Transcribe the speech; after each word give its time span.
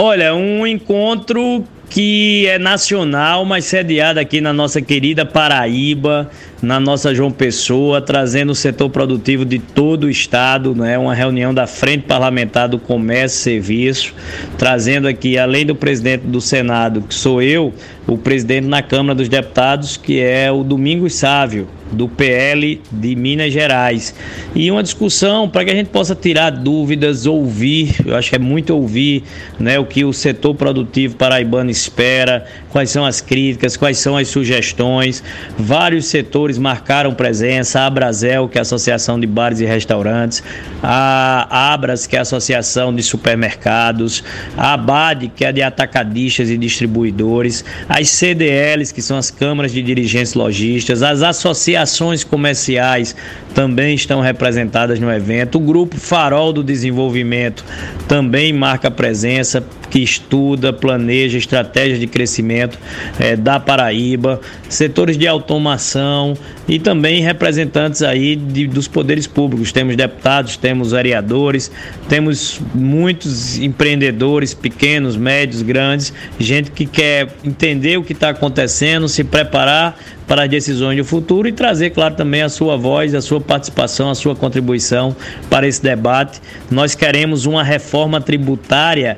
Olha, 0.00 0.32
um 0.32 0.64
encontro 0.64 1.64
que 1.90 2.46
é 2.46 2.56
nacional, 2.56 3.44
mas 3.44 3.64
sediado 3.64 4.20
aqui 4.20 4.40
na 4.40 4.52
nossa 4.52 4.80
querida 4.80 5.26
Paraíba, 5.26 6.30
na 6.62 6.78
nossa 6.78 7.12
João 7.12 7.32
Pessoa, 7.32 8.00
trazendo 8.00 8.50
o 8.50 8.54
setor 8.54 8.90
produtivo 8.90 9.44
de 9.44 9.58
todo 9.58 10.04
o 10.04 10.08
estado, 10.08 10.72
né? 10.72 10.96
Uma 10.96 11.16
reunião 11.16 11.52
da 11.52 11.66
Frente 11.66 12.04
Parlamentar 12.04 12.68
do 12.68 12.78
Comércio 12.78 13.38
e 13.38 13.42
Serviço, 13.42 14.14
trazendo 14.56 15.08
aqui, 15.08 15.36
além 15.36 15.66
do 15.66 15.74
presidente 15.74 16.28
do 16.28 16.40
Senado, 16.40 17.02
que 17.02 17.12
sou 17.12 17.42
eu, 17.42 17.74
o 18.06 18.16
presidente 18.16 18.68
na 18.68 18.82
Câmara 18.82 19.16
dos 19.16 19.28
Deputados, 19.28 19.96
que 19.96 20.20
é 20.20 20.48
o 20.52 20.62
Domingos 20.62 21.16
Sávio, 21.16 21.66
do 21.92 22.08
PL 22.08 22.80
de 22.90 23.16
Minas 23.16 23.52
Gerais. 23.52 24.14
E 24.54 24.70
uma 24.70 24.82
discussão 24.82 25.48
para 25.48 25.64
que 25.64 25.70
a 25.70 25.74
gente 25.74 25.88
possa 25.88 26.14
tirar 26.14 26.50
dúvidas, 26.50 27.26
ouvir, 27.26 27.94
eu 28.04 28.16
acho 28.16 28.30
que 28.30 28.36
é 28.36 28.38
muito 28.38 28.74
ouvir, 28.74 29.22
né, 29.58 29.78
o 29.78 29.84
que 29.84 30.04
o 30.04 30.12
setor 30.12 30.54
produtivo 30.54 31.16
paraibano 31.16 31.70
espera, 31.70 32.44
quais 32.70 32.90
são 32.90 33.04
as 33.04 33.20
críticas, 33.20 33.76
quais 33.76 33.98
são 33.98 34.16
as 34.16 34.28
sugestões. 34.28 35.22
Vários 35.58 36.06
setores 36.06 36.58
marcaram 36.58 37.14
presença, 37.14 37.80
a 37.80 37.86
Abrazel, 37.86 38.48
que 38.48 38.58
é 38.58 38.60
a 38.60 38.62
Associação 38.62 39.18
de 39.18 39.26
Bares 39.26 39.60
e 39.60 39.64
Restaurantes, 39.64 40.42
a 40.82 41.72
Abras, 41.72 42.06
que 42.06 42.16
é 42.16 42.18
a 42.18 42.22
Associação 42.22 42.94
de 42.94 43.02
Supermercados, 43.02 44.22
a 44.56 44.74
ABAD, 44.74 45.32
que 45.34 45.44
é 45.44 45.52
de 45.52 45.62
atacadistas 45.62 46.50
e 46.50 46.56
distribuidores, 46.56 47.64
as 47.88 48.10
CDLs, 48.10 48.92
que 48.92 49.02
são 49.02 49.16
as 49.16 49.30
câmaras 49.30 49.72
de 49.72 49.82
dirigentes 49.82 50.34
lojistas, 50.34 51.02
as 51.02 51.22
associações 51.22 51.77
comerciais 52.24 53.14
também 53.54 53.94
estão 53.94 54.20
representadas 54.20 55.00
no 55.00 55.10
evento, 55.10 55.56
o 55.56 55.60
grupo 55.60 55.96
Farol 55.96 56.52
do 56.52 56.62
Desenvolvimento 56.62 57.64
também 58.06 58.52
marca 58.52 58.90
presença, 58.90 59.62
que 59.90 60.00
estuda, 60.00 60.72
planeja 60.72 61.38
estratégias 61.38 61.98
de 61.98 62.06
crescimento 62.06 62.78
é, 63.18 63.36
da 63.36 63.58
Paraíba, 63.58 64.40
setores 64.68 65.16
de 65.16 65.26
automação 65.26 66.36
e 66.68 66.78
também 66.78 67.22
representantes 67.22 68.02
aí 68.02 68.36
de, 68.36 68.66
dos 68.66 68.86
poderes 68.86 69.26
públicos. 69.26 69.72
Temos 69.72 69.96
deputados, 69.96 70.56
temos 70.56 70.92
vereadores, 70.92 71.70
temos 72.08 72.60
muitos 72.74 73.58
empreendedores, 73.58 74.52
pequenos, 74.54 75.16
médios, 75.16 75.62
grandes, 75.62 76.12
gente 76.38 76.70
que 76.70 76.86
quer 76.86 77.28
entender 77.44 77.96
o 77.96 78.02
que 78.02 78.12
está 78.12 78.30
acontecendo, 78.30 79.08
se 79.08 79.24
preparar 79.24 79.98
para 80.26 80.42
as 80.42 80.50
decisões 80.50 80.98
do 80.98 81.04
futuro 81.04 81.48
e 81.48 81.52
trazer, 81.52 81.90
claro, 81.90 82.14
também 82.14 82.42
a 82.42 82.50
sua 82.50 82.76
voz, 82.76 83.14
a 83.14 83.22
sua 83.22 83.40
participação, 83.40 84.10
a 84.10 84.14
sua 84.14 84.36
contribuição 84.36 85.16
para 85.48 85.66
esse 85.66 85.82
debate. 85.82 86.38
Nós 86.70 86.94
queremos 86.94 87.46
uma 87.46 87.64
reforma 87.64 88.20
tributária 88.20 89.16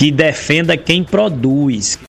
que 0.00 0.10
defenda 0.10 0.78
quem 0.78 1.04
produz, 1.04 1.94